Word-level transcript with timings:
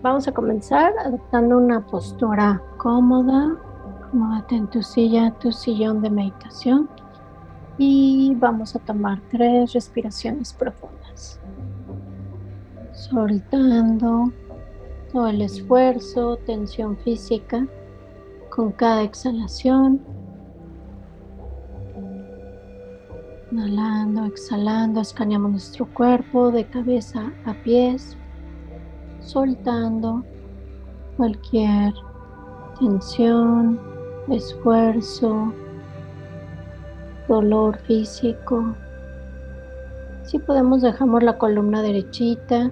Vamos 0.00 0.28
a 0.28 0.32
comenzar 0.32 0.92
adoptando 1.04 1.58
una 1.58 1.84
postura 1.84 2.62
cómoda. 2.76 3.56
Acomódate 4.00 4.54
en 4.54 4.68
tu 4.68 4.80
silla, 4.80 5.32
tu 5.40 5.50
sillón 5.50 6.00
de 6.02 6.08
meditación. 6.08 6.88
Y 7.78 8.32
vamos 8.36 8.76
a 8.76 8.78
tomar 8.78 9.20
tres 9.28 9.72
respiraciones 9.72 10.52
profundas. 10.52 11.40
Soltando 12.92 14.32
todo 15.12 15.26
el 15.26 15.42
esfuerzo, 15.42 16.36
tensión 16.46 16.96
física 16.98 17.66
con 18.50 18.70
cada 18.70 19.02
exhalación. 19.02 20.00
Inhalando, 23.50 24.26
exhalando, 24.26 25.00
escaneamos 25.00 25.50
nuestro 25.50 25.86
cuerpo 25.92 26.52
de 26.52 26.66
cabeza 26.66 27.32
a 27.46 27.54
pies, 27.64 28.16
soltando 29.28 30.24
cualquier 31.18 31.92
tensión, 32.80 33.78
esfuerzo, 34.30 35.52
dolor 37.28 37.76
físico. 37.80 38.74
Si 40.22 40.38
podemos 40.38 40.80
dejamos 40.80 41.22
la 41.22 41.36
columna 41.36 41.82
derechita. 41.82 42.70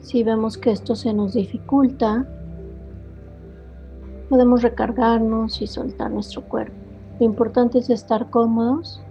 Si 0.00 0.22
vemos 0.22 0.56
que 0.56 0.70
esto 0.70 0.94
se 0.94 1.12
nos 1.12 1.34
dificulta, 1.34 2.24
podemos 4.28 4.62
recargarnos 4.62 5.60
y 5.60 5.66
soltar 5.66 6.12
nuestro 6.12 6.42
cuerpo. 6.42 6.76
Lo 7.18 7.26
importante 7.26 7.80
es 7.80 7.90
estar 7.90 8.30
cómodos, 8.30 9.02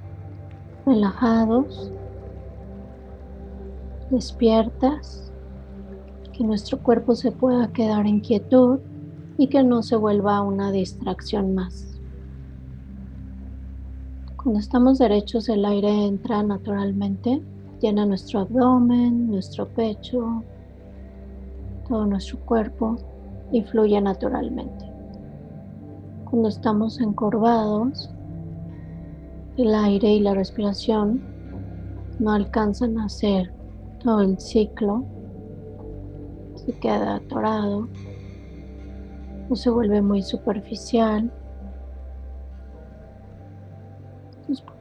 relajados, 0.85 1.91
despiertas 4.09 5.27
que 6.37 6.43
nuestro 6.43 6.77
cuerpo 6.77 7.15
se 7.15 7.31
pueda 7.31 7.73
quedar 7.73 8.05
en 8.05 8.19
quietud 8.19 8.79
y 9.39 9.47
que 9.47 9.63
no 9.63 9.81
se 9.81 9.95
vuelva 9.95 10.41
una 10.41 10.71
distracción 10.71 11.55
más. 11.55 11.99
Cuando 14.35 14.59
estamos 14.59 14.99
derechos 14.99 15.49
el 15.49 15.65
aire 15.65 16.05
entra 16.05 16.43
naturalmente, 16.43 17.41
llena 17.81 18.05
nuestro 18.05 18.41
abdomen, 18.41 19.31
nuestro 19.31 19.67
pecho, 19.67 20.43
todo 21.87 22.05
nuestro 22.05 22.39
cuerpo 22.41 22.97
y 23.51 23.63
fluye 23.63 23.99
naturalmente. 23.99 24.85
Cuando 26.29 26.49
estamos 26.49 26.99
encorvados, 27.01 28.11
el 29.57 29.73
aire 29.73 30.13
y 30.13 30.19
la 30.19 30.35
respiración 30.35 31.19
no 32.19 32.31
alcanzan 32.31 32.99
a 32.99 33.05
hacer 33.05 33.51
todo 34.03 34.21
el 34.21 34.39
ciclo 34.39 35.03
se 36.67 36.73
queda 36.73 37.15
atorado 37.15 37.87
o 39.49 39.55
se 39.55 39.69
vuelve 39.69 40.01
muy 40.01 40.21
superficial. 40.21 41.31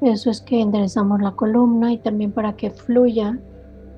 por 0.01 0.09
eso 0.09 0.31
es 0.31 0.41
que 0.41 0.61
enderezamos 0.61 1.20
la 1.20 1.33
columna 1.33 1.93
y 1.93 1.98
también 1.98 2.33
para 2.33 2.55
que 2.55 2.70
fluya 2.70 3.39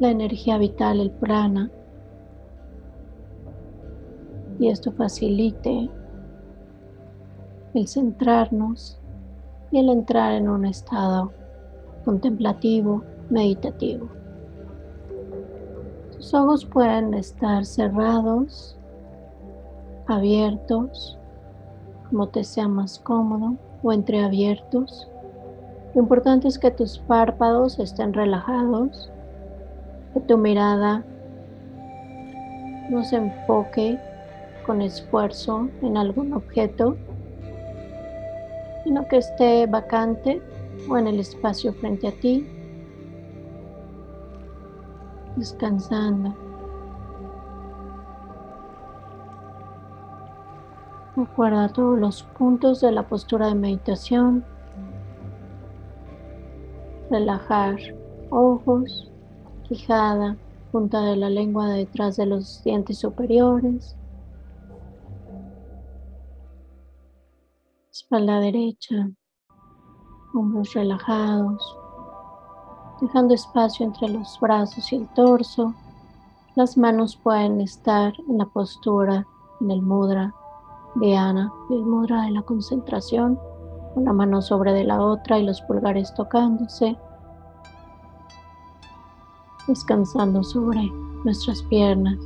la 0.00 0.10
energía 0.10 0.58
vital, 0.58 1.00
el 1.00 1.10
prana. 1.10 1.70
Y 4.58 4.68
esto 4.68 4.92
facilite 4.92 5.90
el 7.74 7.88
centrarnos 7.88 8.98
y 9.70 9.78
el 9.78 9.88
entrar 9.88 10.32
en 10.34 10.48
un 10.48 10.66
estado 10.66 11.32
contemplativo, 12.04 13.02
meditativo. 13.30 14.17
Tus 16.18 16.34
ojos 16.34 16.64
pueden 16.64 17.14
estar 17.14 17.64
cerrados, 17.64 18.76
abiertos, 20.08 21.16
como 22.10 22.26
te 22.26 22.42
sea 22.42 22.66
más 22.66 22.98
cómodo, 22.98 23.54
o 23.84 23.92
entreabiertos. 23.92 25.08
Lo 25.94 26.00
importante 26.00 26.48
es 26.48 26.58
que 26.58 26.72
tus 26.72 26.98
párpados 26.98 27.78
estén 27.78 28.12
relajados, 28.12 29.12
que 30.12 30.18
tu 30.18 30.36
mirada 30.36 31.04
no 32.90 33.04
se 33.04 33.14
enfoque 33.14 33.96
con 34.66 34.82
esfuerzo 34.82 35.68
en 35.82 35.96
algún 35.96 36.32
objeto, 36.32 36.96
sino 38.82 39.06
que 39.06 39.18
esté 39.18 39.66
vacante 39.66 40.42
o 40.90 40.98
en 40.98 41.06
el 41.06 41.20
espacio 41.20 41.72
frente 41.74 42.08
a 42.08 42.12
ti 42.12 42.57
descansando. 45.38 46.34
Recuerda 51.16 51.68
todos 51.68 51.98
los 51.98 52.22
puntos 52.22 52.80
de 52.80 52.92
la 52.92 53.08
postura 53.08 53.48
de 53.48 53.54
meditación. 53.54 54.44
Relajar 57.10 57.76
ojos, 58.30 59.10
quijada, 59.68 60.36
punta 60.70 61.00
de 61.02 61.16
la 61.16 61.28
lengua 61.28 61.70
detrás 61.70 62.16
de 62.16 62.26
los 62.26 62.62
dientes 62.62 62.98
superiores. 62.98 63.96
Espalda 67.90 68.38
derecha, 68.38 69.10
hombros 70.34 70.72
relajados, 70.74 71.78
dejando 73.00 73.34
espacio 73.34 73.86
entre 73.86 74.08
los 74.08 74.38
brazos 74.40 74.92
y 74.92 74.96
el 74.96 75.08
torso. 75.08 75.74
Las 76.54 76.76
manos 76.76 77.16
pueden 77.16 77.60
estar 77.60 78.14
en 78.28 78.38
la 78.38 78.46
postura, 78.46 79.26
en 79.60 79.70
el 79.70 79.82
mudra 79.82 80.34
de 80.96 81.16
Ana, 81.16 81.52
el 81.70 81.84
mudra 81.84 82.22
de 82.22 82.32
la 82.32 82.42
concentración, 82.42 83.38
una 83.94 84.12
mano 84.12 84.42
sobre 84.42 84.72
de 84.72 84.84
la 84.84 85.00
otra 85.00 85.38
y 85.38 85.44
los 85.44 85.60
pulgares 85.62 86.12
tocándose, 86.14 86.96
descansando 89.66 90.42
sobre 90.42 90.90
nuestras 91.24 91.62
piernas. 91.62 92.18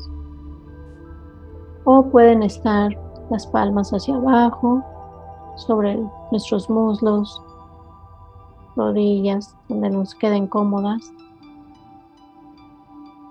O 1.84 2.05
pueden 2.05 2.43
estar 2.43 2.97
las 3.31 3.47
palmas 3.47 3.91
hacia 3.93 4.15
abajo, 4.15 4.82
sobre 5.56 5.99
nuestros 6.31 6.71
muslos, 6.71 7.43
rodillas 8.77 9.56
donde 9.69 9.91
nos 9.91 10.15
queden 10.15 10.47
cómodas. 10.47 11.12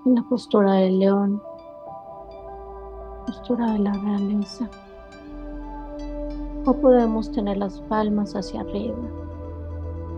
En 0.04 0.16
la 0.16 0.22
postura 0.22 0.74
del 0.74 0.98
león, 0.98 1.42
postura 3.26 3.72
de 3.72 3.78
la 3.78 3.92
realeza. 3.92 4.68
O 6.64 6.72
podemos 6.74 7.30
tener 7.32 7.56
las 7.56 7.80
palmas 7.82 8.34
hacia 8.34 8.60
arriba. 8.60 8.96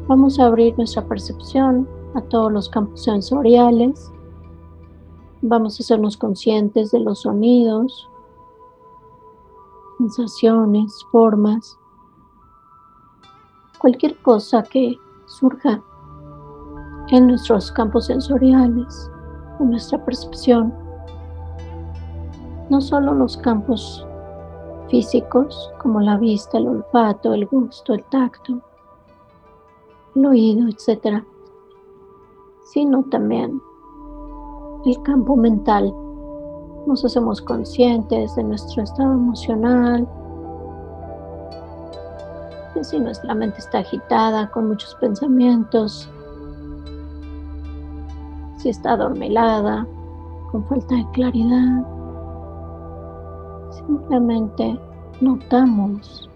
Vamos 0.06 0.38
a 0.38 0.46
abrir 0.46 0.76
nuestra 0.76 1.06
percepción 1.06 1.88
a 2.14 2.20
todos 2.22 2.52
los 2.52 2.68
campos 2.68 3.02
sensoriales. 3.02 4.12
Vamos 5.42 5.78
a 5.78 5.82
hacernos 5.82 6.16
conscientes 6.16 6.90
de 6.90 7.00
los 7.00 7.22
sonidos, 7.22 8.08
sensaciones, 9.98 11.04
formas, 11.10 11.78
cualquier 13.78 14.16
cosa 14.22 14.62
que 14.62 14.96
surja 15.38 15.82
en 17.08 17.26
nuestros 17.26 17.70
campos 17.72 18.06
sensoriales, 18.06 19.10
en 19.60 19.70
nuestra 19.70 20.02
percepción. 20.04 20.72
No 22.70 22.80
solo 22.80 23.14
los 23.14 23.36
campos 23.36 24.06
físicos 24.88 25.72
como 25.82 26.00
la 26.00 26.16
vista, 26.16 26.58
el 26.58 26.68
olfato, 26.68 27.34
el 27.34 27.46
gusto, 27.46 27.94
el 27.94 28.04
tacto, 28.04 28.60
el 30.14 30.26
oído, 30.26 30.68
etc., 30.68 31.22
sino 32.64 33.02
también 33.04 33.60
el 34.84 35.02
campo 35.02 35.36
mental. 35.36 35.94
Nos 36.86 37.04
hacemos 37.04 37.40
conscientes 37.42 38.34
de 38.36 38.44
nuestro 38.44 38.82
estado 38.82 39.12
emocional, 39.12 40.08
si 42.82 42.98
nuestra 42.98 43.34
mente 43.34 43.58
está 43.58 43.78
agitada 43.78 44.50
con 44.50 44.68
muchos 44.68 44.94
pensamientos, 44.96 46.08
si 48.56 48.70
está 48.70 48.92
adormelada, 48.92 49.86
con 50.50 50.64
falta 50.66 50.94
de 50.94 51.06
claridad. 51.12 51.86
Simplemente 53.70 54.78
notamos 55.20 56.28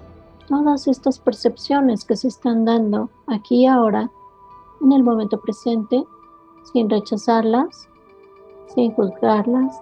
todas 0.46 0.87
estas 0.87 1.19
percepciones 1.19 2.05
que 2.05 2.17
se 2.17 2.29
están 2.29 2.64
dando 2.64 3.11
aquí 3.26 3.62
y 3.62 3.67
ahora, 3.67 4.11
en 4.81 4.93
el 4.93 5.02
momento 5.02 5.40
presente, 5.40 6.05
sin 6.73 6.88
rechazarlas, 6.90 7.88
sin 8.75 8.93
juzgarlas, 8.93 9.81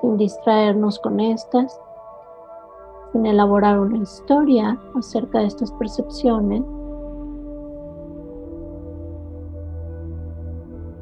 sin 0.00 0.16
distraernos 0.16 0.98
con 0.98 1.20
estas, 1.20 1.80
sin 3.12 3.26
elaborar 3.26 3.80
una 3.80 3.98
historia 3.98 4.78
acerca 4.94 5.40
de 5.40 5.46
estas 5.46 5.72
percepciones. 5.72 6.62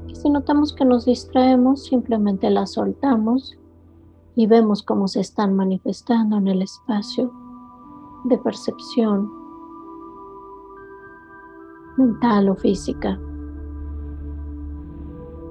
Y 0.07 0.15
si 0.15 0.31
notamos 0.31 0.73
que 0.75 0.85
nos 0.85 1.05
distraemos, 1.05 1.85
simplemente 1.85 2.51
las 2.51 2.73
soltamos 2.73 3.57
y 4.35 4.47
vemos 4.47 4.83
cómo 4.83 5.09
se 5.09 5.21
están 5.21 5.55
manifestando 5.55 6.37
en 6.37 6.49
el 6.49 6.63
espacio 6.63 7.33
de 8.25 8.39
percepción 8.39 9.31
mental 11.97 12.49
o 12.51 12.55
física. 12.55 13.19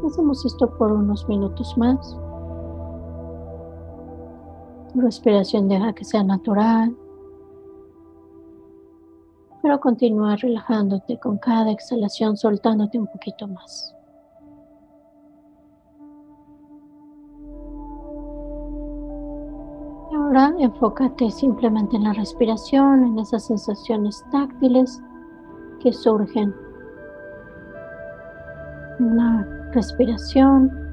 Hacemos 0.06 0.46
esto 0.46 0.70
por 0.78 0.92
unos 0.92 1.28
minutos 1.28 1.76
más. 1.78 2.18
Tu 4.96 5.02
respiración 5.02 5.68
deja 5.68 5.92
que 5.92 6.06
sea 6.06 6.24
natural, 6.24 6.96
pero 9.62 9.78
continúa 9.82 10.38
relajándote 10.38 11.20
con 11.20 11.38
cada 11.38 11.70
exhalación, 11.70 12.38
soltándote 12.38 12.98
un 12.98 13.08
poquito 13.08 13.46
más. 13.46 13.94
Ahora 20.14 20.56
enfócate 20.60 21.30
simplemente 21.30 21.98
en 21.98 22.06
la 22.06 22.14
respiración, 22.14 23.04
en 23.04 23.20
esas 23.20 23.48
sensaciones 23.48 24.24
táctiles 24.32 25.02
que 25.82 25.92
surgen. 25.92 26.56
La 29.00 29.46
respiración. 29.74 30.85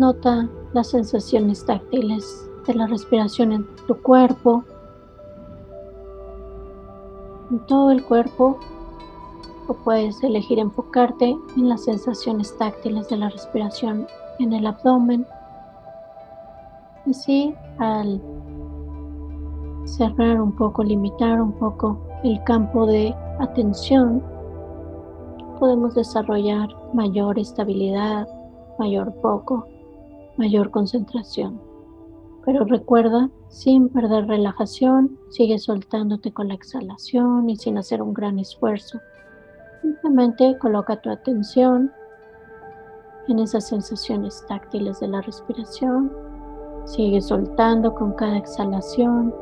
Nota 0.00 0.48
las 0.72 0.88
sensaciones 0.88 1.62
táctiles 1.66 2.48
de 2.66 2.72
la 2.72 2.86
respiración 2.86 3.52
en 3.52 3.66
tu 3.86 3.94
cuerpo, 4.00 4.64
en 7.50 7.58
todo 7.66 7.90
el 7.90 8.02
cuerpo, 8.02 8.58
o 9.68 9.74
puedes 9.74 10.22
elegir 10.22 10.58
enfocarte 10.58 11.36
en 11.54 11.68
las 11.68 11.84
sensaciones 11.84 12.56
táctiles 12.56 13.10
de 13.10 13.18
la 13.18 13.28
respiración 13.28 14.06
en 14.38 14.54
el 14.54 14.66
abdomen. 14.68 15.26
Y 17.04 17.12
sí, 17.12 17.54
al 17.78 18.22
cerrar 19.84 20.40
un 20.40 20.52
poco, 20.52 20.82
limitar 20.82 21.42
un 21.42 21.52
poco 21.52 22.00
el 22.24 22.42
campo 22.44 22.86
de 22.86 23.14
atención, 23.38 24.22
podemos 25.58 25.94
desarrollar 25.94 26.70
mayor 26.94 27.38
estabilidad, 27.38 28.26
mayor 28.78 29.12
foco, 29.20 29.66
mayor 30.40 30.70
concentración. 30.70 31.60
Pero 32.46 32.64
recuerda, 32.64 33.28
sin 33.48 33.90
perder 33.90 34.26
relajación, 34.26 35.18
sigue 35.28 35.58
soltándote 35.58 36.32
con 36.32 36.48
la 36.48 36.54
exhalación 36.54 37.48
y 37.50 37.56
sin 37.56 37.76
hacer 37.76 38.00
un 38.00 38.14
gran 38.14 38.38
esfuerzo. 38.38 38.98
Simplemente 39.82 40.56
coloca 40.58 41.00
tu 41.00 41.10
atención 41.10 41.92
en 43.28 43.38
esas 43.38 43.68
sensaciones 43.68 44.42
táctiles 44.48 44.98
de 45.00 45.08
la 45.08 45.20
respiración. 45.20 46.10
Sigue 46.86 47.20
soltando 47.20 47.94
con 47.94 48.14
cada 48.14 48.38
exhalación. 48.38 49.34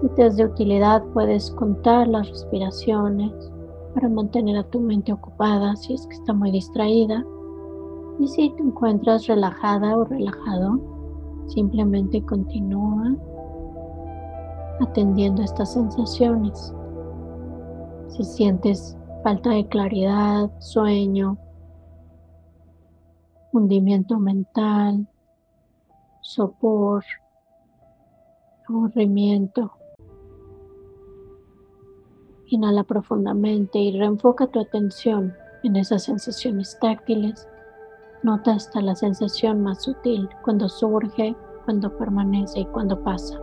Si 0.00 0.08
te 0.16 0.26
es 0.26 0.36
de 0.36 0.46
utilidad, 0.46 1.04
puedes 1.14 1.52
contar 1.52 2.08
las 2.08 2.28
respiraciones 2.28 3.32
para 3.94 4.08
mantener 4.08 4.56
a 4.56 4.64
tu 4.64 4.80
mente 4.80 5.12
ocupada 5.12 5.76
si 5.76 5.94
es 5.94 6.06
que 6.08 6.14
está 6.14 6.32
muy 6.32 6.50
distraída. 6.50 7.24
Y 8.20 8.28
si 8.28 8.50
te 8.50 8.62
encuentras 8.62 9.26
relajada 9.26 9.96
o 9.96 10.04
relajado, 10.04 10.78
simplemente 11.46 12.22
continúa 12.22 13.16
atendiendo 14.78 15.42
estas 15.42 15.72
sensaciones. 15.72 16.74
Si 18.08 18.22
sientes 18.24 18.94
falta 19.24 19.48
de 19.50 19.66
claridad, 19.66 20.50
sueño, 20.60 21.38
hundimiento 23.52 24.18
mental, 24.18 25.08
sopor, 26.20 27.02
aburrimiento. 28.68 29.72
Inhala 32.48 32.84
profundamente 32.84 33.78
y 33.78 33.98
reenfoca 33.98 34.46
tu 34.46 34.60
atención 34.60 35.32
en 35.62 35.76
esas 35.76 36.02
sensaciones 36.02 36.78
táctiles. 36.80 37.48
Nota 38.22 38.52
hasta 38.52 38.82
la 38.82 38.94
sensación 38.94 39.62
más 39.62 39.82
sutil 39.82 40.28
cuando 40.44 40.68
surge, 40.68 41.34
cuando 41.64 41.96
permanece 41.96 42.60
y 42.60 42.66
cuando 42.66 43.02
pasa. 43.02 43.38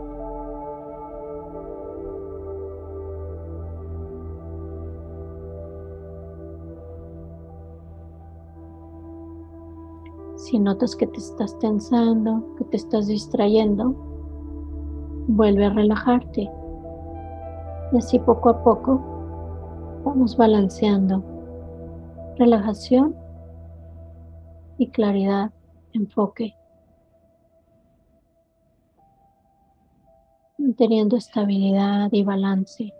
Si 10.36 10.58
notas 10.60 10.94
que 10.94 11.08
te 11.08 11.18
estás 11.18 11.58
tensando, 11.58 12.54
que 12.56 12.64
te 12.66 12.76
estás 12.76 13.08
distrayendo, 13.08 13.96
vuelve 15.26 15.66
a 15.66 15.70
relajarte. 15.70 16.48
Y 17.92 17.98
así 17.98 18.20
poco 18.20 18.50
a 18.50 18.62
poco 18.62 19.00
vamos 20.04 20.36
balanceando 20.36 21.22
relajación 22.38 23.16
y 24.78 24.90
claridad, 24.90 25.52
enfoque, 25.92 26.56
manteniendo 30.58 31.16
estabilidad 31.16 32.10
y 32.12 32.22
balance. 32.22 32.94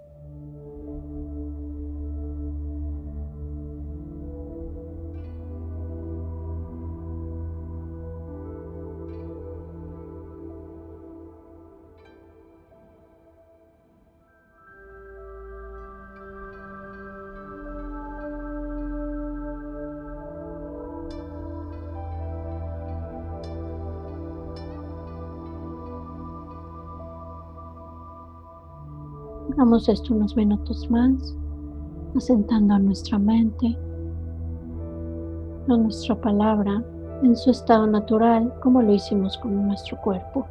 Hagamos 29.58 29.88
esto 29.88 30.14
unos 30.14 30.36
minutos 30.36 30.88
más, 30.88 31.36
asentando 32.14 32.74
a 32.74 32.78
nuestra 32.78 33.18
mente, 33.18 33.76
a 35.68 35.76
nuestra 35.76 36.14
palabra 36.14 36.80
en 37.24 37.34
su 37.34 37.50
estado 37.50 37.84
natural 37.88 38.54
como 38.62 38.80
lo 38.80 38.94
hicimos 38.94 39.36
con 39.38 39.66
nuestro 39.66 40.00
cuerpo. 40.00 40.46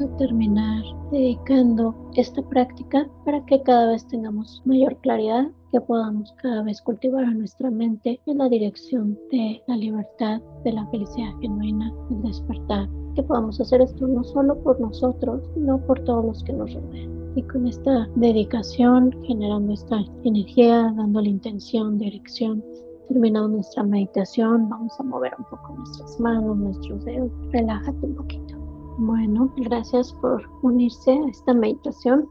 A 0.00 0.16
terminar 0.16 0.82
dedicando 1.10 1.94
esta 2.14 2.42
práctica 2.42 3.08
para 3.24 3.44
que 3.46 3.62
cada 3.62 3.92
vez 3.92 4.06
tengamos 4.06 4.62
mayor 4.64 4.96
claridad, 4.98 5.48
que 5.72 5.80
podamos 5.80 6.32
cada 6.42 6.62
vez 6.62 6.80
cultivar 6.82 7.26
nuestra 7.34 7.70
mente 7.70 8.20
en 8.26 8.38
la 8.38 8.48
dirección 8.48 9.18
de 9.30 9.62
la 9.66 9.76
libertad, 9.76 10.40
de 10.64 10.72
la 10.72 10.86
felicidad 10.88 11.32
genuina, 11.40 11.92
del 12.10 12.22
despertar. 12.22 12.88
Que 13.14 13.22
podamos 13.22 13.60
hacer 13.60 13.80
esto 13.80 14.06
no 14.06 14.22
solo 14.24 14.58
por 14.62 14.80
nosotros, 14.80 15.42
sino 15.54 15.78
por 15.86 16.00
todos 16.04 16.24
los 16.24 16.44
que 16.44 16.52
nos 16.52 16.72
rodean. 16.72 17.32
Y 17.36 17.42
con 17.42 17.66
esta 17.66 18.08
dedicación, 18.16 19.12
generando 19.24 19.72
esta 19.72 20.00
energía, 20.24 20.92
dando 20.96 21.20
la 21.20 21.28
intención, 21.28 21.98
dirección, 21.98 22.64
terminando 23.08 23.48
nuestra 23.48 23.82
meditación, 23.82 24.68
vamos 24.68 24.92
a 24.98 25.02
mover 25.02 25.32
un 25.38 25.44
poco 25.44 25.74
nuestras 25.76 26.18
manos, 26.20 26.56
nuestros 26.56 27.04
dedos. 27.04 27.30
Relájate 27.52 28.06
un 28.06 28.14
poquito. 28.14 28.57
Bueno, 28.98 29.48
gracias 29.56 30.12
por 30.12 30.50
unirse 30.62 31.12
a 31.12 31.28
esta 31.28 31.54
meditación. 31.54 32.28